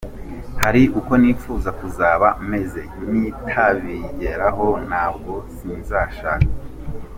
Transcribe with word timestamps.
Hari 0.61 0.81
uko 0.99 1.11
nifuza 1.21 1.69
kuzaba 1.79 2.27
meze, 2.49 2.83
nintabigeraho 3.09 4.67
na 4.89 5.05
bwo 5.15 5.35
sinzashaka. 5.55 6.45